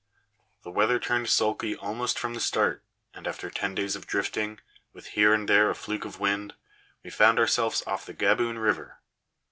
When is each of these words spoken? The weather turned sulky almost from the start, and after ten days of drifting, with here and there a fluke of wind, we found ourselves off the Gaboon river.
The 0.63 0.71
weather 0.71 0.97
turned 0.99 1.29
sulky 1.29 1.75
almost 1.75 2.17
from 2.17 2.33
the 2.33 2.39
start, 2.39 2.83
and 3.13 3.27
after 3.27 3.51
ten 3.51 3.75
days 3.75 3.95
of 3.95 4.07
drifting, 4.07 4.57
with 4.93 5.09
here 5.09 5.31
and 5.31 5.47
there 5.47 5.69
a 5.69 5.75
fluke 5.75 6.05
of 6.05 6.19
wind, 6.19 6.55
we 7.03 7.11
found 7.11 7.37
ourselves 7.37 7.83
off 7.85 8.07
the 8.07 8.13
Gaboon 8.15 8.57
river. 8.57 8.99